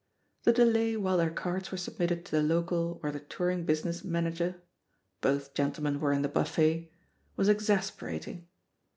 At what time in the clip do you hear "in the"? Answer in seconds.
6.11-6.27